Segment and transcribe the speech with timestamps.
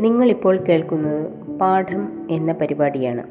[0.00, 1.26] നിങ്ങളിപ്പോൾ കേൾക്കുന്നത്
[1.58, 3.22] പാഠം എന്ന പരിപാടിയാണ്.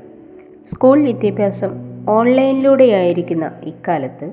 [0.72, 1.70] സ്കൂൾ വിദ്യാഭ്യാസം
[2.10, 4.32] ഓൺലൈനിലൂടെയായിരിക്കുന്ന ഇക്കാലത്ത്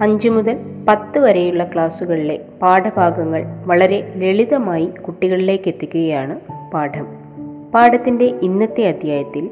[0.00, 0.58] അഞ്ചു മുതൽ
[0.88, 6.40] പത്ത് വരെയുള്ള ക്ലാസ്സുകളിലെ പാഠഭാഗങ്ങൾ വളരെ ലളിതമായി കുട്ടികളിലേക്ക് എത്തിക്കുകയാണ്
[6.74, 7.06] പാഠം.
[7.74, 9.50] പാഠത്തിന്റെ ഇന്നത്തെ അധ്യായത്തിൽ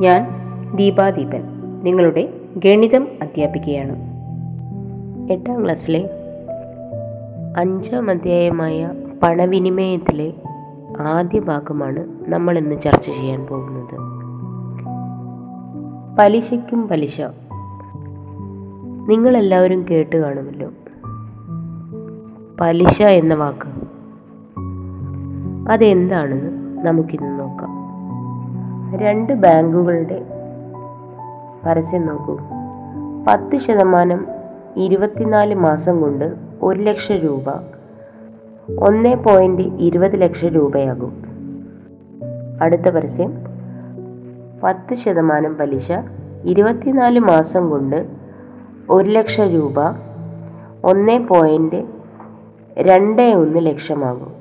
[0.00, 0.26] ഞാൻ
[0.76, 1.42] ദീപാദീപൻ
[1.82, 4.16] നിങ്ങളുടെ ഗണിതം അധ്യാപികയാണ്.
[5.32, 6.10] എട്ടാം ക്ലാസ്സിലെ
[7.56, 8.90] അഞ്ചാം അധ്യായമായ
[9.22, 10.32] പണവിനിമയത്തിലെ
[11.00, 14.16] ആദ്യ ഭാഗമാണ് നമ്മൾ ഇന്ന് ചർച്ച ചെയ്യാൻ പോകുന്നത്.
[16.18, 17.20] പലിശയ്ക്കും പലിശ.
[19.08, 20.70] നിങ്ങളെല്ലാവരും കേട്ട് കാണുമല്ലോ.
[22.60, 23.86] പലിശ എന്ന വാക്ക്.
[25.72, 27.76] അതെന്താണെന്ന് നമുക്കിന്ന് നോക്കാം.
[28.98, 30.26] രണ്ട് ബാങ്കുകളുടെ
[31.66, 32.38] പരസ്യം നോക്കൂ.
[33.28, 34.26] പത്ത് ശതമാനം
[34.76, 37.75] ഇരുപത്തിനാല് മാസം കൊണ്ട് ഒരു ലക്ഷം രൂപ
[38.70, 41.22] ഒന്ന് പോയിന്റ് ഇരുപത് ലക്ഷം രൂപയാകും.
[42.60, 43.32] അടുത്ത പരസ്യം.
[44.62, 45.92] പത്ത് ശതമാനം പലിശ
[46.44, 48.06] ഇരുപത്തിനാല് മാസം കൊണ്ട്
[48.90, 49.74] ഒരു ലക്ഷം രൂപ
[50.84, 51.84] ഒന്ന് പോയിന്റ്
[52.78, 54.34] രണ്ട് ഒന്ന് ലക്ഷമാകും.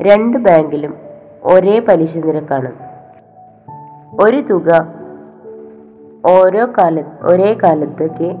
[0.00, 0.94] രണ്ട് ബാങ്കിലും
[1.44, 2.72] ഒരേ പലിശ നിരക്കാണ്.
[4.20, 4.94] ഒരു തുക
[6.26, 8.36] ഓരോ കാല ഒരേ കാലത്തേക്ക്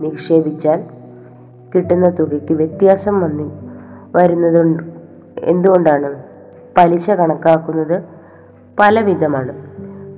[0.00, 0.97] നിക്ഷേപിച്ചാൽ
[1.74, 3.50] കിട്ടുന്ന തുകയ്ക്ക് വ്യത്യാസം വന്നി
[4.16, 4.84] വരുന്നത്
[5.38, 6.22] എന്തുകൊണ്ടാണ്?
[6.76, 8.02] പലിശ കണക്കാക്കുന്നത്
[8.78, 9.52] പലവിധമാണ്.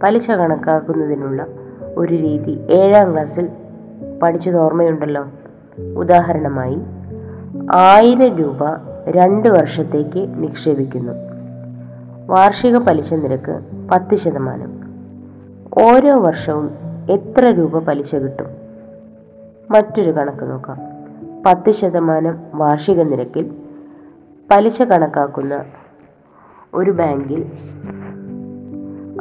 [0.02, 1.46] പലിശ കണക്കാക്കുന്നതിനുള്ള
[1.96, 3.48] ഒരു രീതി ഏഴാം ക്ലാസ്സിൽ
[4.22, 5.24] പഠിച്ചത് ഓർമ്മയുണ്ടല്ലോ.
[5.96, 6.78] ഉദാഹരണമായി
[7.72, 8.58] ആയിരം രൂപ
[9.08, 11.12] രണ്ട് വർഷത്തേക്ക് നിക്ഷേപിക്കുന്നു.
[12.26, 13.60] വാർഷിക പലിശ നിരക്ക്
[13.90, 14.80] പത്ത് ശതമാനം.
[15.84, 16.70] ഓരോ വർഷവും
[17.10, 18.46] എത്ര രൂപ പലിശ കിട്ടും?
[19.70, 20.99] മറ്റൊരു കണക്ക് നോക്കാം.
[21.46, 23.50] പത്ത് ശതമാനം വാർഷിക നിരക്കിൽ
[24.50, 25.64] പലിശ കണക്കാക്കുന്ന
[26.74, 27.46] ഒരു ബാങ്കിൽ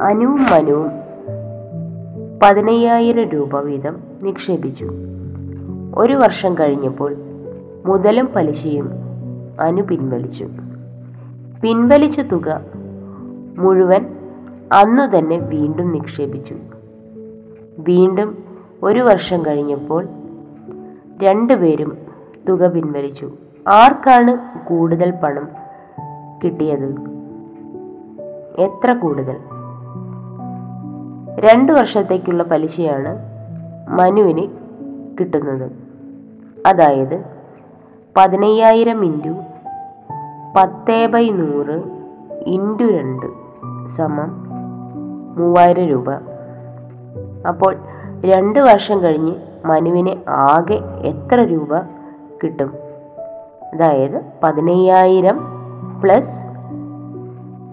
[0.02, 0.92] അനുവും മനുവും
[2.44, 4.92] പതിനയ്യായിരം രൂപ വീതം നിക്ഷേപിച്ചു.
[5.96, 7.16] ഒരു വർഷം കഴിഞ്ഞപ്പോൾ
[7.86, 8.90] മുതലും പലിശയും
[9.60, 10.50] അനു പിൻവലിച്ചു.
[11.62, 12.62] പിൻവലിച്ച തുക
[13.58, 14.06] മുഴുവൻ
[14.72, 16.56] അന്നു തന്നെ വീണ്ടും നിക്ഷേപിച്ചു.
[17.80, 18.44] വീണ്ടും
[18.84, 20.08] ഒരു വർഷം കഴിഞ്ഞപ്പോൾ
[21.24, 22.09] രണ്ടുപേരും
[22.48, 23.32] തുക പിൻവലിച്ചു.
[23.68, 25.50] ആർക്കാണ് കൂടുതൽ പണം
[26.44, 26.96] കിട്ടിയത്?
[28.58, 29.38] എത്ര കൂടുതൽ?
[31.40, 33.18] രണ്ടു വർഷത്തേക്കുള്ള പലിശയാണ്
[33.90, 34.48] മനുവിന്
[35.20, 35.72] കിട്ടുന്നത്.
[36.68, 37.24] അതായത്
[38.18, 39.30] പതിനയ്യായിരം ഇന്റു
[40.56, 41.84] പത്തേ ബൈ നൂറ്
[42.48, 43.26] ഇന്റു രണ്ട്
[43.88, 44.50] സമം
[45.38, 46.12] മൂവായിരം രൂപ.
[47.48, 47.76] അപ്പോൾ
[48.26, 49.36] രണ്ട് വർഷം കഴിഞ്ഞ്
[49.66, 51.99] മനുവിന് ആകെ എത്ര രൂപ
[52.44, 52.74] കിട്ടും.
[53.74, 55.40] അതായത് പതിനയ്യായിരം
[56.04, 56.46] പ്ലസ്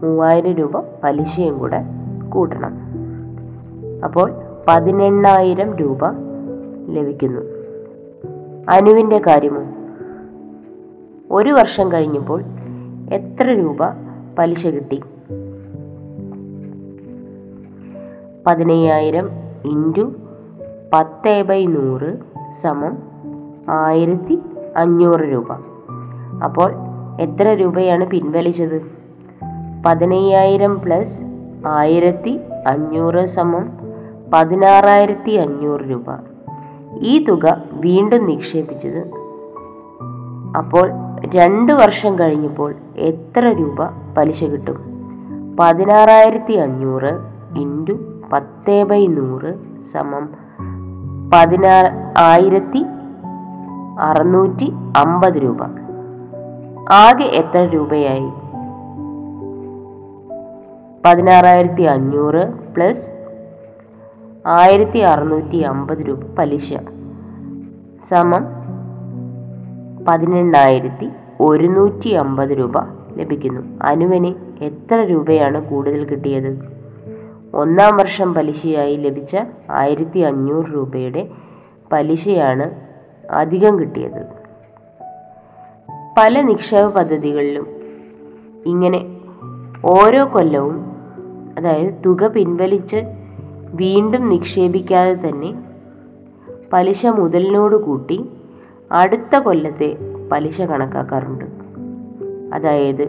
[0.05, 1.83] മൂവായിരം രൂപ പലിശയും കൂടെ
[2.29, 2.73] കൂട്ടണം.
[4.05, 4.33] അപ്പോൾ
[4.69, 5.99] പതിനെണ്ണായിരം രൂപ
[6.89, 7.41] ലഭിക്കുന്നു.
[8.69, 9.63] അനുവിന്റെ കാര്യമോ?
[11.31, 12.43] ഒരു വർഷം കഴിഞ്ഞപ്പോൾ
[13.13, 13.79] എത്ര രൂപ
[14.39, 15.03] പലിശ കിട്ടി?
[18.47, 19.31] പതിനയ്യായിരം
[19.65, 20.13] ഇന്റു
[20.93, 22.19] പത്ത് ബൈ നൂറ്
[22.53, 22.99] സമം
[23.69, 24.39] ആയിരത്തി
[24.77, 25.53] അഞ്ഞൂറ് രൂപ.
[26.45, 26.75] അപ്പോൾ
[27.21, 28.83] എത്ര രൂപയാണ് പിൻവലിച്ചത്?
[29.87, 31.25] പതിനയ്യായിരം പ്ലസ്
[31.67, 33.69] ആയിരത്തി അഞ്ഞൂറ് സമം
[34.35, 36.05] പതിനാറായിരത്തി അഞ്ഞൂറ് രൂപ.
[36.99, 39.11] ഈ തുക വീണ്ടും നിക്ഷേപിച്ചത്.
[40.59, 40.91] അപ്പോൾ
[41.35, 43.85] രണ്ട് വർഷം കഴിഞ്ഞപ്പോൾ എത്ര രൂപ
[44.19, 44.97] പലിശ കിട്ടും?
[45.61, 47.11] പതിനാറായിരത്തി അഞ്ഞൂറ്
[47.59, 47.93] ഇന്റു
[48.33, 50.29] പത്ത് ബൈ നൂറ് സമം
[51.35, 52.85] പതിനാറ് ആയിരത്തി
[53.99, 55.63] അറുന്നൂറ്റി അമ്പത് രൂപ.
[56.93, 58.31] ആകെ എത്ര രൂപയായി?
[61.05, 62.47] പതിനാറായിരത്തി അഞ്ഞൂറ്
[62.77, 63.11] പ്ലസ്
[64.47, 66.75] ആയിരത്തി അറുന്നൂറ്റി അമ്പത് രൂപ പലിശ
[68.09, 68.45] സമം
[70.09, 71.11] പതിനെണ്ണായിരത്തി
[71.41, 72.73] ഒരുന്നൂറ്റി അമ്പത് രൂപ
[73.17, 73.79] ലഭിക്കുന്നു.
[73.83, 76.59] അനുവിന് എത്ര രൂപയാണ് കൂടുതൽ കിട്ടിയത്?
[77.55, 79.37] ഒന്നാം വർഷം പലിശയായി ലഭിച്ച
[79.71, 81.29] ആയിരത്തി അഞ്ഞൂറ് രൂപയുടെ
[81.93, 82.86] പലിശയാണ്
[83.31, 84.47] അധികം കിട്ടിയത്.
[86.19, 87.67] പല നിക്ഷേപ പദ്ധതികളിലും
[88.67, 89.17] ഇങ്ങനെ
[89.85, 90.87] ഓരോ കൊല്ലവും
[91.59, 92.97] അതായത് തുക പിൻവലിച്ച്
[93.75, 95.55] വീണ്ടും നിക്ഷേപിക്കാതെ തന്നെ
[96.73, 98.29] പലിശ മുതലിനോട് കൂട്ടി
[98.93, 99.97] അടുത്ത കൊല്ലത്തെ
[100.33, 101.45] പലിശ കണക്കാക്കാറുണ്ട്.
[102.55, 103.09] അതായത്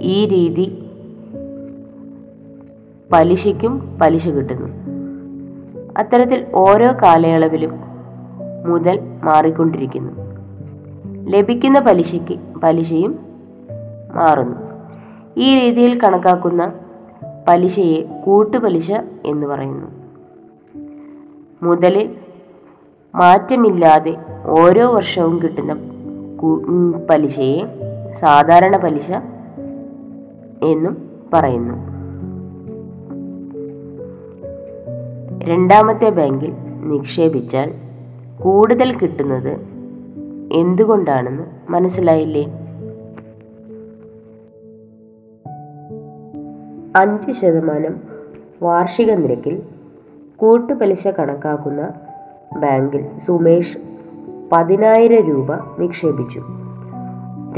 [0.00, 0.84] ഈ രീതി
[3.12, 4.68] പലിശയ്ക്കും പലിശ കിട്ടുന്നു.
[5.98, 7.89] അത്തരത്തിൽ ഓരോ കാലയളവിലും
[8.66, 10.12] മുതൽ മാറിക്കൊണ്ടിരിക്കുന്നു.
[11.30, 13.18] ലഭിക്കുന്ന പലിശയ്ക്ക് പലിശയും
[14.14, 14.56] മാറുന്നു.
[15.36, 16.72] ഈ രീതിയിൽ കണക്കാക്കുന്ന
[17.48, 18.92] പലിശയെ കൂട്ടുപലിശ
[19.24, 19.86] എന്ന് പറയുന്നു.
[21.62, 22.16] മുതലിൽ
[23.14, 24.16] മാറ്റമില്ലാതെ
[24.46, 25.76] ഓരോ വർഷവും കിട്ടുന്ന
[27.10, 27.64] പലിശയെ
[28.12, 29.12] സാധാരണ പലിശ
[30.62, 31.90] എന്നും പറയുന്നു.
[35.44, 37.89] രണ്ടാമത്തെ ബാങ്കിൽ നിക്ഷേപിച്ചാൽ
[38.42, 39.58] കൂടുതൽ കിട്ടുന്നത്
[40.52, 42.44] എന്തുകൊണ്ടാണെന്ന് മനസ്സിലായില്ലേ?
[46.96, 48.00] അഞ്ച് ശതമാനം
[48.62, 49.62] വാർഷിക നിരക്കിൽ
[50.36, 51.92] കൂട്ടുപലിശ കണക്കാക്കുന്ന
[52.56, 53.78] ബാങ്കിൽ സുമേഷ്
[54.52, 56.42] പതിനായിരം രൂപ നിക്ഷേപിച്ചു.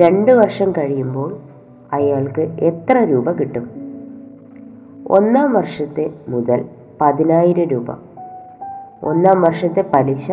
[0.01, 1.39] രണ്ട് വർഷം കഴിയുമ്പോൾ
[1.93, 3.71] അയാൾക്ക് എത്ര രൂപ കിട്ടും?
[5.09, 6.65] ഒന്നാം വർഷത്തെ മുതൽ
[7.01, 7.91] പതിനായിരം രൂപ.
[9.03, 10.33] ഒന്നാം വർഷത്തെ പലിശ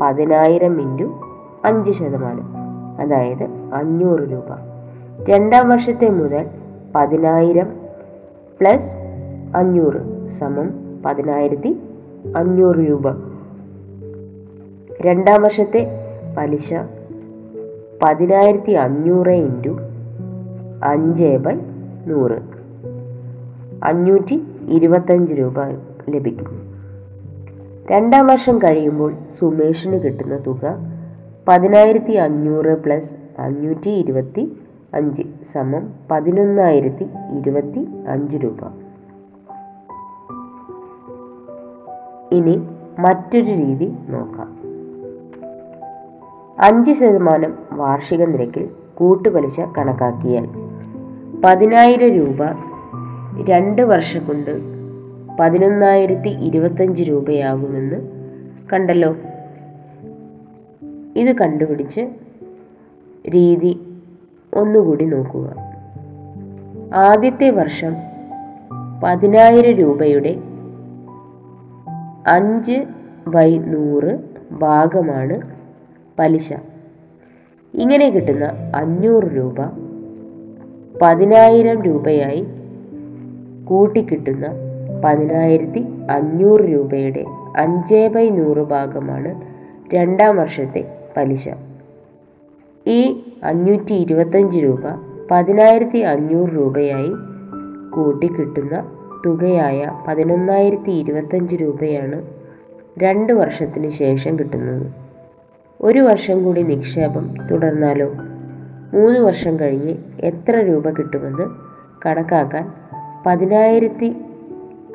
[0.00, 1.20] പതിനായിരം ഇന്റു
[1.64, 2.56] അഞ്ച് ശതമാനം
[3.00, 3.44] അതായത്
[3.74, 4.44] അഞ്ഞൂറ് രൂപ.
[5.30, 6.46] രണ്ടാം വർഷത്തെ മുതൽ
[6.94, 7.66] പതിനായിരം
[8.60, 8.96] പ്ലസ്
[9.56, 10.70] അഞ്ഞൂറ് സമം
[11.06, 11.80] പതിനായിരത്തി
[12.36, 13.08] അഞ്ഞൂറ് രൂപ.
[15.00, 15.86] രണ്ടാം വർഷത്തെ
[16.38, 16.74] പലിശ
[18.02, 19.78] പതിനായിരത്തി അഞ്ഞൂറ് ഇന്റു
[20.84, 21.54] അഞ്ച് ബൈ
[22.06, 22.42] നൂറ്.
[23.84, 25.54] അഞ്ഞൂറ്റി ഇരുപത്തഞ്ച് രൂപ
[26.08, 26.59] ലഭിക്കും.
[27.90, 30.78] രണ്ടാം വർഷം കഴിയുമ്പോൾ സുമേഷിന് കിട്ടുന്ന തുക
[31.48, 34.56] പതിനായിരത്തി അഞ്ഞൂറ് പ്ലസ് അഞ്ഞൂറ്റി ഇരുപത്തി
[34.94, 35.22] അഞ്ച്
[35.52, 37.04] സമം പതിനൊന്നായിരത്തി
[37.38, 38.58] ഇരുപത്തി അഞ്ച് രൂപ.
[42.32, 42.62] ഇനി
[42.98, 44.60] മറ്റൊരു രീതി നോക്കാം.
[46.58, 50.48] അഞ്ച് ശതമാനം വാർഷിക നിരക്കിൽ കൂട്ടുപലിശ കണക്കാക്കിയാൽ
[51.44, 52.44] പതിനായിരം രൂപ
[53.48, 54.79] രണ്ട് വർഷം കൊണ്ട്
[55.38, 57.96] പതിനൊന്നായിരത്തി ഇരുപത്തഞ്ച് രൂപയാകുമെന്ന്
[58.72, 59.16] കണ്ടല്ലോ.
[61.16, 62.00] ഇത് കണ്ടുപിടിച്ച്
[63.28, 63.80] രീതി
[64.54, 65.56] ഒന്നുകൂടി നോക്കുക.
[66.94, 67.94] ആദ്യത്തെ വർഷം
[69.04, 70.36] പതിനായിരം രൂപയുടെ
[72.26, 72.84] അഞ്ച്
[73.28, 74.18] ബൈ നൂറ്
[74.52, 75.40] ഭാഗമാണ്
[76.18, 76.52] പലിശ.
[77.74, 79.56] ഇങ്ങനെ കിട്ടുന്ന അഞ്ഞൂറ് രൂപ
[81.02, 82.46] പതിനായിരം രൂപയായി
[83.64, 84.46] കൂട്ടിക്കിട്ടുന്ന
[85.04, 87.24] പതിനായിരത്തി അഞ്ഞൂറ് രൂപയുടെ
[87.56, 89.42] അഞ്ച് ബൈ നൂറ് ഭാഗമാണ്
[89.94, 91.48] രണ്ടാം വർഷത്തെ പലിശ.
[92.86, 94.80] ഈ അഞ്ഞൂറ്റി ഇരുപത്തഞ്ച് രൂപ
[95.30, 97.12] പതിനായിരത്തി അഞ്ഞൂറ് രൂപയായി
[97.90, 98.92] കൂട്ടിക്കിട്ടുന്ന
[99.26, 102.26] തുകയായ പതിനൊന്നായിരത്തി ഇരുപത്തഞ്ച് രൂപയാണ്
[102.98, 104.92] രണ്ട് വർഷത്തിന് ശേഷം കിട്ടുന്നത്.
[105.80, 108.06] ഒരു വർഷം കൂടി നിക്ഷേപം തുടർന്നാലോ?
[108.92, 111.44] മൂന്ന് വർഷം കഴിഞ്ഞ് എത്ര രൂപ കിട്ടുമെന്ന്
[112.06, 112.72] കണക്കാക്കാൻ
[113.26, 114.16] പതിനായിരത്തി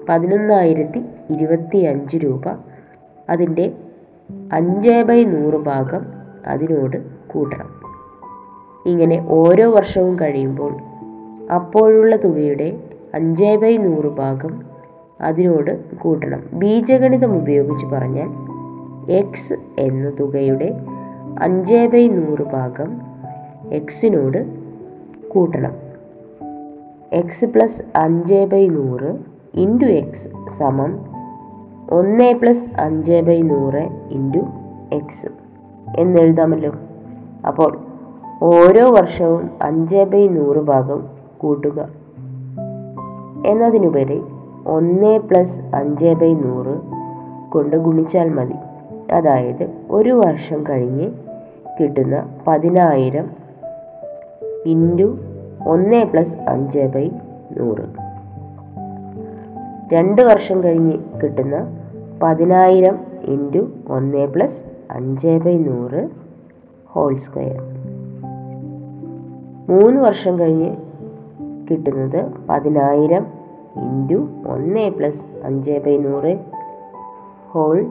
[0.10, 2.44] പതിനൊന്നായിരത്തി ഇരുപത്തി അഞ്ച് രൂപ.
[3.30, 3.74] അതിന്റെ
[4.54, 6.06] അഞ്ച് ബൈ നൂറ് ഭാഗം
[6.48, 7.70] അതിനോട് കൂട്ടണം.
[8.86, 10.77] ഇങ്ങനെ ഓരോ വർഷവും കഴിയുമ്പോൾ
[11.53, 12.79] അപ്പോഴുള്ള തുകയുടെ
[13.13, 14.63] അഞ്ച് ബൈ നൂറ് ഭാഗം
[15.22, 16.44] അതിനോട് കൂട്ടണം.
[16.53, 18.29] ബീജഗണിതം ഉപയോഗിച്ച് പറഞ്ഞാൽ
[19.12, 20.74] എക്സ് എന്ന തുകയുടെ
[21.39, 23.01] അഞ്ച് ബൈ നൂറ് ഭാഗം
[23.72, 24.46] എക്സിനോട്
[25.27, 25.72] കൂട്ടണം.
[27.13, 31.00] എക്സ് പ്ലസ് അഞ്ച് ബൈ നൂറ് ഇന്റു എക്സ് സമം
[31.91, 34.39] ഒന്ന് പ്ലസ് അഞ്ച് ബൈ നൂറ് ഇന്റു
[34.93, 35.27] എക്സ്
[35.97, 36.71] എന്നെഴുതാമല്ലോ
[37.47, 37.79] അപ്പോൾ
[38.41, 41.07] ഓരോ വർഷവും അഞ്ച് ബൈ നൂറ് ഭാഗം
[41.38, 41.89] കൂട്ടുക.
[43.45, 44.24] എന്നതിനുപരി
[44.67, 46.81] ഒന്ന് പ്ലസ് അഞ്ച് ബൈ നൂറ്
[47.51, 48.55] കൊണ്ട് ഗുണിച്ചാൽ മതി.
[49.13, 51.12] അതായത് ഒരു വർഷം കഴിഞ്ഞ്
[51.79, 53.29] കിട്ടുന്ന പതിനായിരം
[54.65, 55.17] ഇന്റു
[55.67, 57.12] ഒന്ന് പ്ലസ് അഞ്ച് ബൈ
[57.57, 58.04] നൂറ്.
[59.94, 61.56] രണ്ട് വർഷം കഴിഞ്ഞ് കിട്ടുന്ന
[62.24, 66.10] പതിനായിരം ഇന്റു ഒന്ന് പ്ലസ് അഞ്ച് ബൈ നൂറ്
[66.86, 67.60] ഹോൾ സ്ക്വയർ.
[69.70, 70.75] മൂന്ന് വർഷം കഴിഞ്ഞ്
[71.72, 73.27] കിട്ടുന്നത് പതിനായിരം
[73.75, 76.38] ഇന്റു ഒന്ന് പ്ലസ് അഞ്ച് ബൈ നൂറ്
[77.50, 77.84] ഹോൾ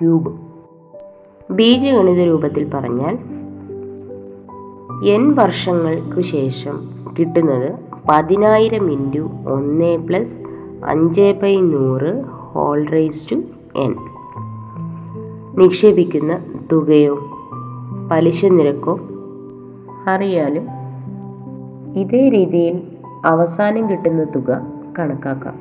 [0.00, 0.32] ക്യൂബ്.
[1.50, 3.18] ബീജഗണിത രൂപത്തിൽ പറഞ്ഞാൽ
[5.08, 7.72] എൻ വർഷങ്ങൾക്ക് ശേഷം കിട്ടുന്നത്
[8.08, 10.49] പതിനായിരം ഇന്റു ഒന്ന് പ്ലസ്
[10.84, 13.34] അഞ്ച് ബൈ നൂറ് ഹോൾ റേസ് ടു
[13.76, 13.96] എൻ
[15.58, 16.38] നിക്ഷേപിക്കുന്ന
[16.72, 17.18] തുകയോ
[18.12, 19.00] പലിശ നിരക്കോ
[20.06, 20.68] അറിയാനും
[21.96, 22.82] ഇതേ രീതിയിൽ
[23.24, 24.66] അവസാനം കിട്ടുന്ന തുക
[24.98, 25.58] കണക്കാക്കാം.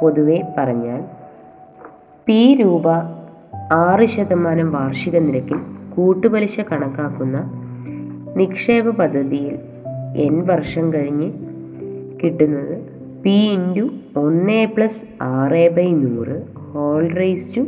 [0.00, 1.02] പൊതുവെ പറഞ്ഞാൽ
[2.26, 2.88] പി രൂപ
[3.72, 5.56] ആറ് ശതമാനം വാർഷിക നിരക്കിൽ
[5.96, 7.50] കൂട്ടുപലിശ കണക്കാക്കുന്ന
[8.36, 9.58] നിക്ഷേപ പദ്ധതിയിൽ
[10.16, 11.32] എൻ വർഷം കഴിഞ്ഞ്
[12.24, 12.87] കിട്ടുന്നത്
[13.24, 17.60] പി ഇന്റു ഒന്ന് പ്ലസ് ആറ് ബൈ നൂറ് ഹോൾ റേസ് ടു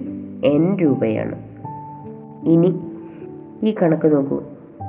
[0.44, 1.34] എൻ രൂപയാണ്.
[2.44, 2.80] ഇനി
[3.62, 4.42] ഈ കണക്ക് നോക്കൂ.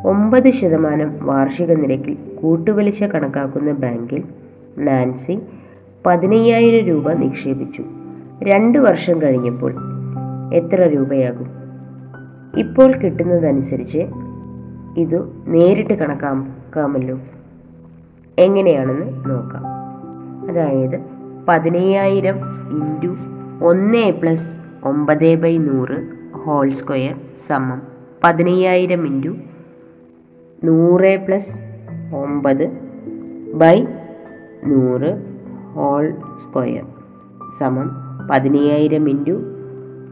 [0.05, 4.23] ഒമ്പത് ശതമാനം വാർഷിക നിരക്കിൽ കൂട്ടുപലിശ കണക്കാക്കുന്ന ബാങ്കിൽ
[4.77, 5.39] നാൻസി
[6.05, 7.83] പതിനയ്യായിരം രൂപ നിക്ഷേപിച്ചു.
[8.43, 9.75] രണ്ട് വർഷം കഴിഞ്ഞപ്പോൾ
[10.53, 11.47] എത്ര രൂപയാകും?
[12.59, 13.99] ഇപ്പോൾ കിട്ടുന്നതനുസരിച്ച്
[14.97, 17.19] ഇത് നേരിട്ട് കണക്കാക്കാമല്ലോ.
[18.37, 19.70] എങ്ങനെയാണെന്ന് നോക്കാം.
[20.47, 20.99] അതായത്
[21.47, 22.37] പതിനയ്യായിരം
[22.69, 23.15] ഇന്റു
[23.65, 25.97] ഒന്ന് പ്ലസ് ഒമ്പത് ബൈ നൂറ്
[26.33, 27.15] ഹോൾ സ്ക്വയർ
[27.47, 27.81] സമം
[28.23, 29.35] പതിനയ്യായിരം ഇന്റു
[30.63, 31.59] നൂറ് പ്ലസ്
[32.15, 32.65] ഒമ്പത്
[33.53, 33.83] ബൈ
[34.65, 35.11] നൂറ്
[35.73, 36.85] ഹോൾ സ്ക്വയർ
[37.59, 37.89] സമം
[38.31, 39.35] പതിനയ്യായിരം ഇന്റു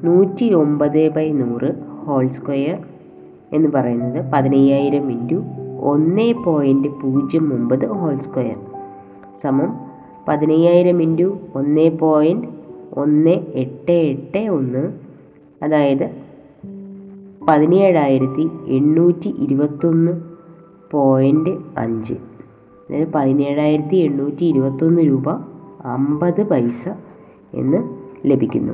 [0.04, 1.70] നൂറ്റി ഒമ്പത് ബൈ നൂറ്
[2.06, 2.78] ഹോൾ സ്ക്വയർ
[3.54, 5.44] എന്ന് പറയുന്നത് പതിനയ്യായിരം ഇന്റു
[5.80, 8.58] ഒന്ന് പോയിന്റ് പൂജ്യം ഒമ്പത് ഹോൾ സ്ക്വയർ
[9.36, 9.89] സമം
[10.30, 12.48] പതിനയ്യായിരം ഇന്റു ഒന്ന് പോയിന്റ്
[12.94, 14.94] ഒന്ന് എട്ട് എട്ട് ഒന്ന്
[15.64, 16.12] അതായത്
[17.48, 20.22] പതിനേഴായിരത്തി എണ്ണൂറ്റി ഇരുപത്തൊന്ന്
[20.92, 22.14] പോയിന്റ് അഞ്ച്.
[22.90, 25.30] അതായത് പതിനേഴായിരത്തി എണ്ണൂറ്റി ഇരുപത്തൊന്ന് രൂപ
[25.86, 26.90] അമ്പത് പൈസ
[27.54, 27.78] എന്ന്
[28.26, 28.74] ലഭിക്കുന്നു.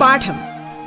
[0.00, 0.49] പാഠം.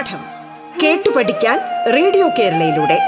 [0.00, 0.18] പാഠം
[0.82, 1.58] കേട്ടു പഠിക്കാൻ
[1.94, 2.98] റേഡിയോ കേരളയിലൂടെ.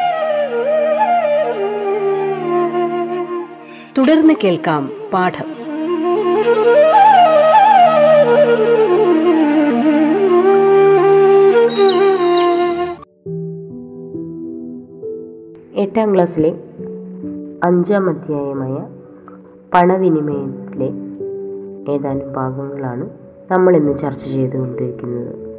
[3.99, 5.45] തുടർന്ന് കേൾക്കാം പാഠം.
[15.75, 16.55] എട്ടാം ക്ലാസ്സിലെ
[17.65, 18.87] അഞ്ചാം അധ്യായമായ
[19.75, 20.91] പണവിനിമയത്തിലെ
[21.93, 23.11] ഏതാനും ഭാഗങ്ങളാണ്
[23.51, 25.52] നമ്മൾ ഇന്ന് ചർച്ച ചെയ്തുകൊണ്ടിരിക്കുന്നത്.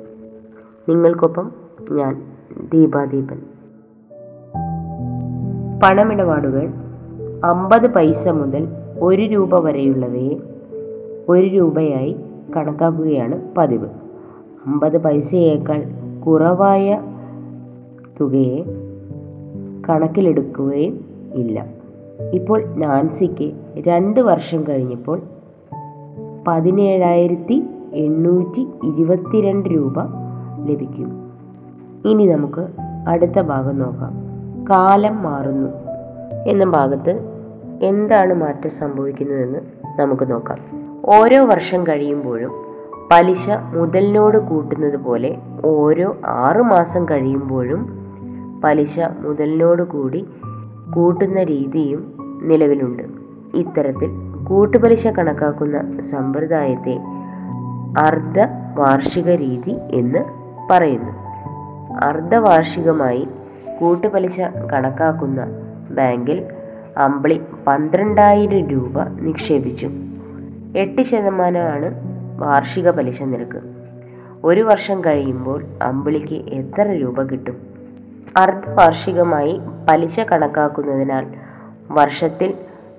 [0.89, 1.51] നിങ്ങൾക്കൊപ്പം
[1.91, 2.21] ഞാൻ
[2.73, 3.41] ദീപാദീപൻ
[5.83, 6.73] പണമിടപാടുകൾ
[7.43, 8.67] അമ്പത് പൈസ മുതൽ
[8.99, 10.35] ഒരു രൂപ വരെയുള്ളവയെ
[11.29, 12.15] ഒരു രൂപയായി
[12.55, 13.87] കണക്കാക്കുകയാണ് പതിവ്.
[14.65, 15.83] അമ്പത് പൈസയേക്കാൾ
[16.25, 17.01] കുറവായ
[18.21, 18.63] തുകയെ
[19.89, 21.65] കണക്കിലെടുക്കുകയും ഇല്ല.
[22.33, 23.53] ഇപ്പോൾ നാൻസിക്ക്
[23.87, 25.21] രണ്ട് വർഷം കഴിഞ്ഞപ്പോൾ
[26.47, 27.63] പതിനേഴായിരത്തി
[27.93, 30.22] എണ്ണൂറ്റി ഇരുപത്തിരണ്ട് രൂപ
[30.65, 31.31] ലഭിക്കും.
[32.05, 32.67] ഇനി നമുക്ക്
[33.07, 34.13] അടുത്ത ഭാഗം നോക്കാം.
[34.69, 35.69] കാലം മാറുന്നു.
[36.47, 37.19] എന്ന ഭാഗത്ത്
[37.81, 39.59] എന്താണ് മാറ്റം സംഭവിക്കുന്നതെന്ന്
[40.01, 40.57] നമുക്ക് നോക്കാം.
[41.05, 42.51] ഓരോ വർഷം കഴിയുമ്പോഴും
[43.11, 48.07] പലിശ മുതലിനോട് കൂട്ടുന്നത് പോലെ ഓരോ ആറുമാസം കഴിയുമ്പോഴും
[48.63, 50.25] പലിശ മുതലിനോട് കൂടി
[50.95, 53.03] കൂട്ടുന്ന രീതിയും നിലവിലുണ്ട്.
[53.53, 54.09] ഇത്തരത്തിൽ
[54.49, 57.01] കൂട്ടുപലിശ കണക്കാക്കുന്ന സമ്പ്രദായത്തെ
[57.97, 58.39] അർദ്ധ
[58.75, 61.11] വാർഷിക രീതി എന്ന് പറയുന്നു.
[62.03, 63.27] അർദ്ധവാർഷികമായി
[63.79, 64.41] കൂട്ടുപലിശ
[64.73, 65.45] കണക്കാക്കുന്ന
[65.91, 66.43] ബാങ്കിൽ
[66.97, 69.89] അമ്പിളി പന്ത്രണ്ടായിരം രൂപ നിക്ഷേപിച്ചു.
[70.75, 71.95] എട്ട് ശതമാനമാണ്
[72.39, 73.61] വാർഷിക പലിശ നിരക്ക്.
[74.43, 77.57] ഒരു വർഷം കഴിയുമ്പോൾ അമ്പിളിക്ക് എത്ര രൂപ കിട്ടും?
[78.37, 81.27] അർദ്ധവാർഷികമായി പലിശ കണക്കാക്കുന്നതിനാൽ
[81.91, 82.53] വർഷത്തിൽ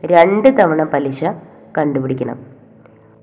[0.05, 1.25] രണ്ട് തവണ പലിശ
[1.79, 2.54] കണ്ടുപിടിക്കണം.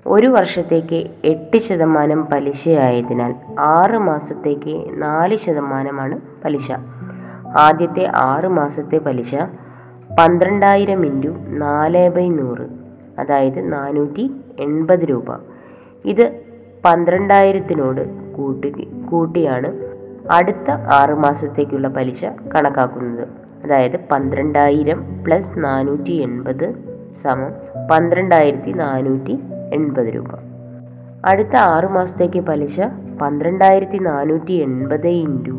[0.06, 6.72] ഒരു വർഷത്തേക്ക് എട്ട് ശതമാനം പലിശയായതിനാൽ ആറ് മാസത്തേക്ക് നാല് ശതമാനമാണ് പലിശ.
[7.58, 9.34] ആദ്യത്തെ ആറ് മാസത്തെ പലിശ
[10.18, 12.66] പന്ത്രണ്ടായിരം ഇന്റു നാല് ബൈ നൂറ്
[13.18, 15.24] അതായത് നാനൂറ്റി എൺപത് രൂപ.
[16.04, 16.40] ഇത്
[16.84, 19.70] പന്ത്രണ്ടായിരത്തിനോട് കൂട്ടി കൂട്ടിയാണ്
[20.30, 23.28] അടുത്ത ആറ് മാസത്തേക്കുള്ള പലിശ കണക്കാക്കുന്നത്.
[23.64, 26.74] അതായത് പന്ത്രണ്ടായിരം പ്ലസ് നാനൂറ്റി എൺപത്
[27.22, 27.52] സമം
[27.90, 29.38] പന്ത്രണ്ടായിരത്തി നാനൂറ്റി
[29.72, 30.28] എൺപത് രൂപ.
[31.24, 32.80] അടുത്ത ആറു മാസത്തേക്ക് പലിശ
[33.20, 35.58] പന്ത്രണ്ടായിരത്തി നാനൂറ്റി എൺപത് ഇന്റു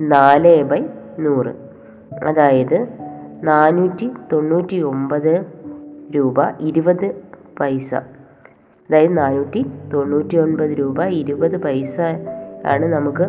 [0.00, 0.82] നാല് ബൈ
[1.18, 1.54] നൂറ്.
[2.24, 2.88] അതായത്
[3.42, 5.44] നാനൂറ്റി തൊണ്ണൂറ്റി ഒമ്പത്
[6.16, 7.14] രൂപ ഇരുപത്
[7.60, 7.94] പൈസ.
[7.94, 12.00] അതായത് നാനൂറ്റി തൊണ്ണൂറ്റി ഒൻപത് രൂപ ഇരുപത് പൈസ
[12.66, 13.26] ആണ് നമുക്ക്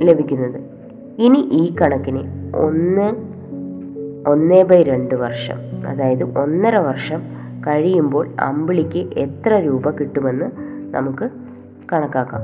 [0.00, 0.60] ലഭിക്കുന്നത്.
[1.18, 2.22] ഇനി ഈ കണക്കിന്
[2.56, 3.12] ഒന്ന്
[4.28, 10.44] ഒന്ന് ബൈ രണ്ട് വർഷം അതായത് ഒന്നര വർഷം കഴിയുമ്പോൾ അമ്പിളിക്ക് എത്ര രൂപ കിട്ടുമെന്ന്
[10.94, 11.30] നമുക്ക്
[11.92, 12.40] കണക്കാക്കാം.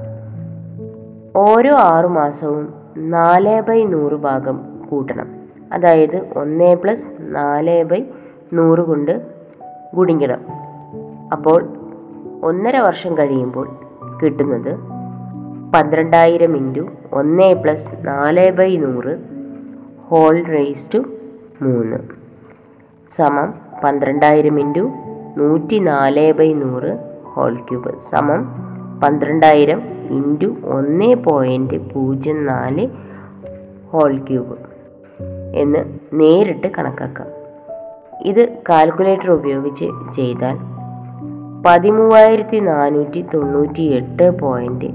[1.37, 4.61] ഓരോ ആറുമാസവും നാല് ബൈ നൂറ് ഭാഗം
[4.91, 5.29] കൂട്ടണം.
[5.73, 8.05] അതായത് ഒന്ന് പ്ലസ് നാല് ബൈ
[8.53, 9.27] നൂറ് കൊണ്ട്
[9.95, 10.41] ഗുണിക്കണം.
[11.33, 11.69] അപ്പോൾ
[12.43, 13.77] ഒന്നര വർഷം കഴിയുമ്പോൾ
[14.23, 14.75] കിട്ടുന്നത്
[15.75, 19.19] പന്ത്രണ്ടായിരം ഇന്റു ഒന്ന് പ്ലസ് നാല് ബൈ നൂറ്
[20.01, 20.99] ഹോൾ റേസ് ടു
[21.63, 21.97] മൂന്ന്
[23.11, 24.91] സമം പന്ത്രണ്ടായിരം ഇന്റു
[25.39, 26.93] നൂറ്റി നാല് ബൈ നൂറ്
[27.25, 28.41] ഹോൾ ക്യൂബ് സമം
[29.03, 29.81] പന്ത്രണ്ടായിരം
[30.11, 32.89] ഇന്റു ഒന്ന് പോയിന്റ് പൂജ്യം നാല്
[33.91, 34.57] ഹോൾ ക്യൂബ്
[35.55, 35.79] എന്ന്
[36.13, 37.27] നേരിട്ട് കണക്കാക്കാം.
[38.25, 40.57] ഇത് കാൽക്കുലേറ്റർ ഉപയോഗിച്ച് ചെയ്താൽ
[41.67, 44.91] പതിമൂവായിരത്തി നാനൂറ്റി തൊണ്ണൂറ്റി എട്ട് പോയിന്റ്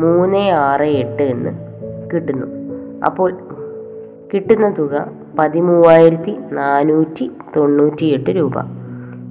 [0.00, 1.50] മൂന്ന് ആറ് എട്ട് എന്ന്
[2.14, 2.46] കിട്ടുന്നു.
[3.04, 3.38] അപ്പോൾ
[4.34, 5.06] കിട്ടുന്ന തുക
[5.38, 8.75] പതിമൂവായിരത്തി നാനൂറ്റി തൊണ്ണൂറ്റി എട്ട് രൂപ.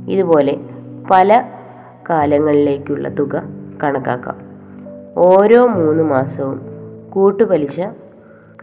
[0.08, 0.60] ഇതുപോലെ
[1.12, 1.44] പല
[2.10, 3.44] കാലങ്ങളിലേക്കുള്ള തുക
[3.84, 4.38] കണക്കാക്കാം.
[5.18, 6.62] ഓരോ മൂന്ന് മാസവും
[7.10, 7.82] കൂട്ടുപലിശ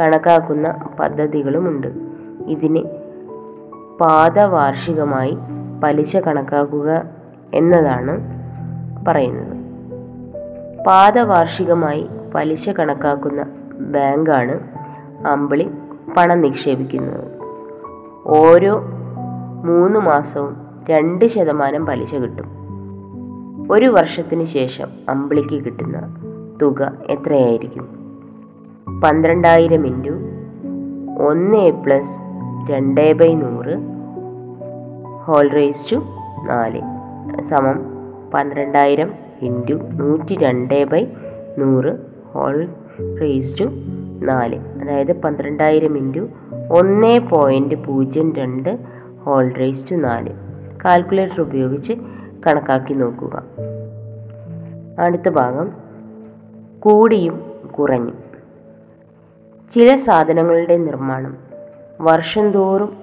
[0.00, 1.86] കണക്കാക്കുന്ന പദ്ധതികളുമുണ്ട്.
[2.46, 2.84] ഇതിന്
[4.00, 5.38] പാദവാർഷികമായി
[5.84, 7.04] പലിശ കണക്കാക്കുക
[7.54, 8.20] എന്നതാണ്
[9.08, 9.56] പറയുന്നത്.
[10.84, 13.42] പാദവാർഷികമായി പലിശ കണക്കാക്കുന്ന
[13.78, 14.60] ബാങ്കാണ്
[15.26, 15.70] അമ്പിളി
[16.16, 17.24] പണം നിക്ഷേപിക്കുന്നത്.
[18.26, 18.78] ഓരോ
[19.64, 22.44] മൂന്ന് മാസവും രണ്ട് ശതമാനം പലിശ കിട്ടും.
[23.70, 26.16] ഒരു വർഷത്തിന് ശേഷം അമ്പിളിക്ക് കിട്ടുന്ന
[26.62, 27.88] തുക എത്രയായിരിക്കും?
[29.04, 30.10] പന്ത്രണ്ടായിരം ഇന്റു
[31.22, 32.20] ഒന്ന് പ്ലസ്
[32.72, 33.78] രണ്ട് ബൈ നൂറ്
[35.20, 35.96] ഹോൾ റേസ് ടു
[36.46, 36.82] നാല്
[37.42, 37.80] സമം
[38.34, 41.06] പന്ത്രണ്ടായിരം ഇന്റു നൂറ്റി രണ്ട് ബൈ
[41.58, 41.98] നൂറ്
[42.32, 42.68] ഹോൾ
[43.20, 43.64] റേസ് ടു
[44.24, 44.56] നാല്.
[44.56, 46.28] അതായത് പന്ത്രണ്ടായിരം ഇന്റു
[46.70, 48.78] ഒന്ന് പോയിന്റ് പൂജ്യം രണ്ട്
[49.22, 50.41] ഹോൾ റേസ് ടു നാല്.
[50.84, 51.92] കാൽക്കുലേറ്റർ ഉപയോഗിച്ച്
[52.46, 53.44] കണക്കാക്കി നോക്കുക.
[54.98, 55.72] അടുത്ത ഭാഗം
[56.80, 57.40] കൂടിയും
[57.78, 58.18] കുറഞ്ഞും.
[59.70, 61.36] ചില സാധനങ്ങളുടെ നിർമ്മാണം
[62.00, 62.96] വർഷം തോറും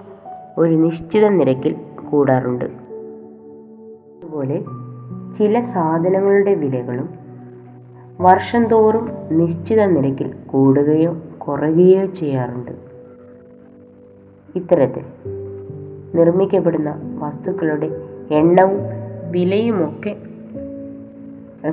[0.58, 1.76] ഒരു നിശ്ചിത നിരക്കിൽ
[2.12, 2.66] കൂടാറുണ്ട്.
[2.66, 4.64] അതുപോലെ
[5.38, 7.10] ചില സാധനങ്ങളുടെ വിലകളും
[8.20, 12.72] വർഷം തോറും നിശ്ചിത നിരക്കിൽ കൂടുകയോ കുറയുകയോ ചെയ്യാറുണ്ട്.
[14.56, 15.06] ഇത്തരത്തിൽ
[16.16, 17.90] നിർമ്മിക്കപ്പെടുന്ന വസ്തുക്കളുടെ
[18.32, 18.80] എണ്ണവും
[19.32, 20.16] വിലയുമൊക്കെ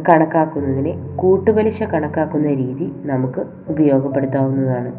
[0.09, 4.93] കണക്കാക്കുന്നതിന് കൂട്ടുപലിശ കണക്കാക്കുന്ന രീതി നമുക്ക് ഉപയോഗപ്പെടുത്താവുന്നതാണ്.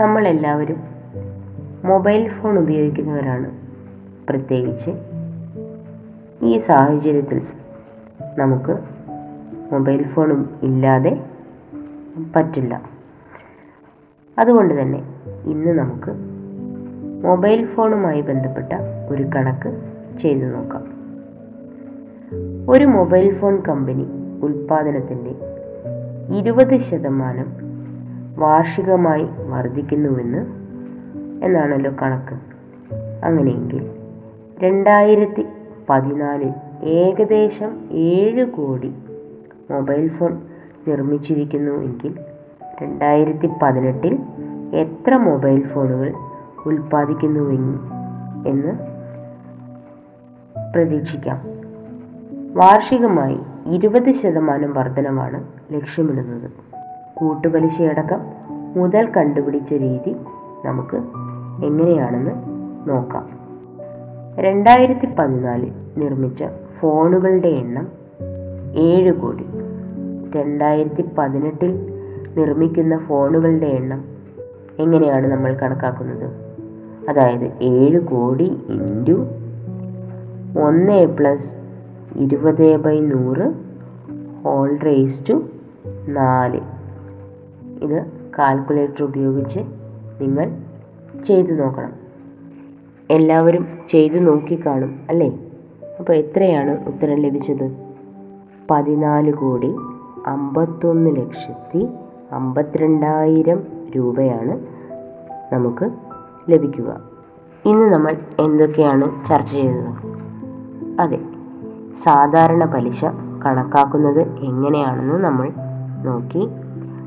[0.00, 0.76] നമ്മളെല്ലാവരും
[1.84, 3.50] മൊബൈൽ ഫോൺ ഉപയോഗിക്കുന്നവരാണ്.
[4.28, 4.90] പ്രത്യേകിച്ച്
[6.42, 7.42] ഈ സാഹചര്യത്തിൽ
[8.38, 8.78] നമുക്ക്
[9.72, 11.20] മൊബൈൽ ഫോണും ഇല്ലാതെ
[12.36, 12.82] പറ്റില്ല.
[14.38, 14.98] അതുകൊണ്ട് തന്നെ
[15.44, 16.35] ഇന്ന് നമുക്ക്
[17.24, 18.72] മൊബൈൽ ഫോണുമായി ബന്ധപ്പെട്ട
[19.08, 19.82] ഒരു കണക്ക്
[20.18, 20.82] ചെയ്തു നോക്കാം.
[22.70, 24.06] ഒരു മൊബൈൽ ഫോൺ കമ്പനി
[24.42, 25.34] ഉൽപ്പാദനത്തിന്റെ
[26.36, 27.52] ഇരുപത് ശതമാനം
[28.38, 30.38] വാർഷികമായി വർദ്ധിക്കുന്നുവെന്ന്
[31.44, 32.34] എന്നാണല്ലോ കണക്ക്.
[33.24, 33.90] അങ്ങനെയെങ്കിൽ
[34.58, 35.46] രണ്ടായിരത്തി
[35.88, 36.52] പതിനാലിൽ
[36.82, 38.92] ഏകദേശം ഏഴ് കോടി
[39.70, 40.42] മൊബൈൽ ഫോൺ
[40.88, 42.18] നിർമ്മിച്ചിരിക്കുന്നു എങ്കിൽ
[42.82, 44.18] രണ്ടായിരത്തി പതിനെട്ടിൽ
[44.74, 46.14] എത്ര മൊബൈൽ ഫോണുകൾ
[46.66, 47.78] ഉൽപ്പാദിക്കുന്നുവെന്ന്
[48.48, 48.96] എന്ന്
[50.74, 51.42] പ്രതീക്ഷിക്കാം.
[52.54, 56.50] വാർഷികമായി ഇരുപത് ശതമാനം വർധനമാണ് ലക്ഷ്യമിടുന്നത്.
[57.14, 58.20] കൂട്ടുപലിശയടക്കം
[58.76, 60.16] മുതൽ കണ്ടുപിടിച്ച രീതി
[60.64, 60.96] നമുക്ക്
[61.64, 62.30] എങ്ങനെയാണെന്ന്
[62.90, 63.30] നോക്കാം.
[64.36, 66.44] രണ്ടായിരത്തി പതിനാലിൽ നിർമ്മിച്ച
[66.80, 67.88] ഫോണുകളുടെ എണ്ണം
[68.74, 69.46] ഏഴ് കോടി.
[70.36, 71.92] രണ്ടായിരത്തി പതിനെട്ടിൽ
[72.36, 74.04] നിർമ്മിക്കുന്ന ഫോണുകളുടെ എണ്ണം
[74.78, 76.45] എങ്ങനെയാണ് നമ്മൾ കണക്കാക്കുന്നത്?
[77.08, 79.26] അതായത് ഏഴ് കോടി ഇന്റു
[80.60, 81.56] ഒന്ന് പ്ലസ്
[82.16, 83.54] ഇരുപത് ബൈ നൂറ്
[84.44, 85.42] ഹോൾ റേസ് ടു
[86.08, 86.60] നാല്.
[87.82, 88.06] ഇത്
[88.38, 89.60] കാൽക്കുലേറ്റർ ഉപയോഗിച്ച്
[90.20, 90.58] നിങ്ങൾ
[91.24, 91.92] ചെയ്തു നോക്കണം.
[93.10, 95.38] എല്ലാവരും ചെയ്തു നോക്കിക്കാണും അല്ലേ?
[95.98, 97.76] അപ്പോൾ എത്രയാണ് ഉത്തരം ലഭിച്ചത്?
[98.70, 99.74] പതിനാല് കോടി
[100.26, 101.86] അമ്പത്തൊന്ന് ലക്ഷത്തി
[102.32, 103.66] അമ്പത്തിരണ്ടായിരം
[103.96, 104.60] രൂപയാണ്
[105.54, 106.05] നമുക്ക്
[106.48, 107.00] ലഭിക്കുക.
[107.64, 109.88] ഇന്ന് നമ്മൾ എന്തൊക്കെയാണ് ചർച്ച ചെയ്തത്?
[111.00, 111.18] അതെ
[111.94, 113.04] സാധാരണ പലിശ
[113.46, 115.52] കണക്കാക്കുന്നത് എങ്ങനെയാണെന്ന് നമ്മൾ
[116.04, 116.48] നോക്കി.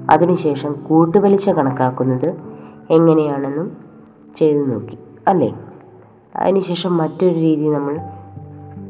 [0.09, 2.35] അതിനുശേഷം കൂട്ടുപലിശ കണക്കാക്കുന്നത്
[2.89, 3.77] എങ്ങനെയാണെന്നും
[4.35, 4.97] ചെയ്തു നോക്കി
[5.27, 5.59] അല്ലേ?
[6.35, 7.99] അതിനുശേഷം മറ്റൊരു രീതി നമ്മൾ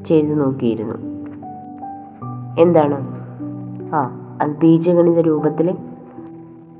[0.06, 0.96] ചെയ്തു നോക്കിയിരുന്നു.
[2.60, 3.08] എന്താണ്?
[3.96, 5.78] ആ അത് ബീജഗണിത രൂപത്തിൽ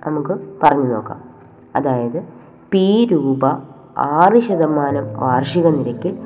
[0.08, 1.22] നമുക്ക് പറഞ്ഞു നോക്കാം.
[1.76, 2.39] അതായത്
[2.72, 3.46] പി രൂപ
[3.98, 6.18] ആറ് ശതമാനം വാർഷിക നിരക്കിൽ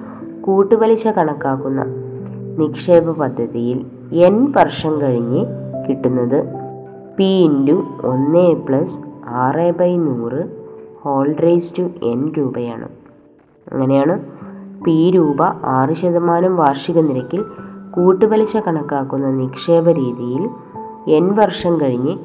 [0.42, 1.84] കൂട്ടുപലിശ കണക്കാക്കുന്ന
[2.60, 5.46] നിക്ഷേപ പദ്ധതിയിൽ എൻ വർഷം കഴിഞ്ഞ്
[5.90, 6.44] കിട്ടുന്നത്
[7.18, 10.42] പി ഇന്റു ഒന്ന് പ്ലസ് ആറ് ബൈ നൂറ്
[11.02, 12.88] ഹോൾ റേസ് ടു എൻ രൂപയാണ്.
[13.72, 14.16] അങ്ങനെയാണ്
[14.84, 17.44] പി രൂപ ആറ് ശതമാനം വാർഷിക നിരക്കിൽ
[17.92, 20.50] കൂട്ടുപലിശ കണക്കാക്കുന്ന നിക്ഷേപ രീതിയിൽ
[21.12, 22.18] എൻ വർഷം കഴിഞ്ഞ്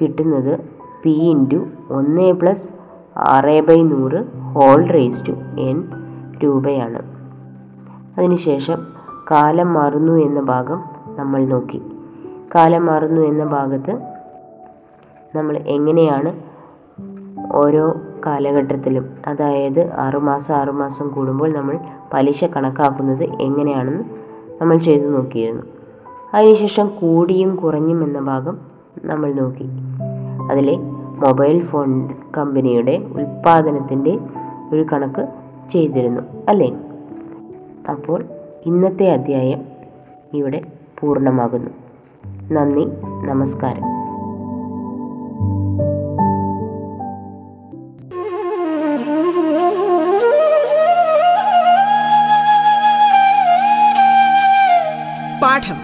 [0.00, 0.60] കിട്ടുന്നത്
[1.02, 2.81] പി ഇന്റു ഒന്ന് പ്ലസ്
[3.16, 5.88] ആറ് ബൈ നൂറ് ഹോൾ റേസ് ടു എൻ
[6.44, 6.98] രൂപയാണ്.
[8.18, 8.86] അതിനുശേഷം
[9.30, 10.84] കാലം മാറുന്നു എന്ന ഭാഗം
[11.16, 11.82] നമ്മൾ നോക്കി.
[12.54, 13.92] കാലം മാറുന്നു എന്ന ഭാഗത്ത്
[15.36, 16.52] നമ്മൾ എങ്ങനെയാണ്
[17.52, 17.94] ഓരോ
[18.26, 21.78] കാലഘട്ടത്തിലും അതായത് ആറുമാസം ആറുമാസം കൂടുമ്പോൾ നമ്മൾ
[22.12, 24.04] പലിശ കണക്കാക്കുന്നത് എങ്ങനെയാണെന്ന്
[24.60, 25.62] നമ്മൾ ചെയ്തു നോക്കിയിരുന്നു.
[26.34, 28.58] അതിനുശേഷം കൂടിയും കുറഞ്ഞും എന്ന ഭാഗം
[29.04, 29.68] നമ്മൾ നോക്കി.
[30.50, 30.91] അതിലെ
[31.22, 34.18] മൊബൈൽ ഫോൺ കമ്പനിയുടെ ഉൽപ്പാദനത്തിന്റെ
[34.72, 35.28] ഒരു കണക്ക്
[35.70, 36.72] ചെയ്തിരുന്നു അല്ലേ?
[37.90, 38.24] അപ്പോൾ
[38.66, 39.64] ഇന്നത്തെ അധ്യായം
[40.34, 40.62] ഇവിടെ
[41.00, 41.70] പൂർണമാകുന്നു.
[42.52, 42.88] നന്ദി
[43.26, 43.82] നമസ്കാരം.
[55.42, 55.78] പാഠം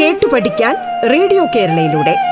[0.00, 0.74] കേട്ടു പഠിക്കാൻ
[1.12, 2.31] റേഡിയോ കേരളയിലൂടെ.